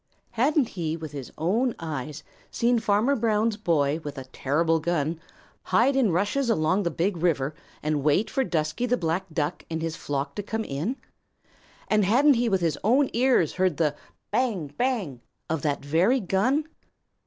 Hadn't 0.31 0.69
he 0.69 0.97
with 0.97 1.11
his 1.11 1.31
own 1.37 1.75
eyes 1.77 2.23
seen 2.49 2.79
Farmer 2.79 3.15
Brown's 3.15 3.55
boy 3.55 3.99
with 4.03 4.17
a 4.17 4.23
terrible 4.25 4.79
gun 4.79 5.19
hide 5.65 5.95
in 5.95 6.11
rushes 6.11 6.49
along 6.49 6.81
the 6.81 6.89
Big 6.89 7.17
River 7.17 7.53
and 7.83 8.03
wait 8.03 8.27
for 8.27 8.43
Dusky 8.43 8.87
the 8.87 8.97
Black 8.97 9.25
Duck 9.31 9.63
and 9.69 9.83
his 9.83 9.95
flock 9.95 10.33
to 10.33 10.41
come 10.41 10.63
in? 10.63 10.95
And 11.87 12.03
hadn't 12.03 12.33
he 12.33 12.49
with 12.49 12.61
his 12.61 12.79
own 12.83 13.11
ears 13.13 13.53
heard 13.53 13.77
the 13.77 13.93
"bang, 14.31 14.73
bang" 14.75 15.21
of 15.51 15.61
that 15.61 15.85
very 15.85 16.19
gun? 16.19 16.67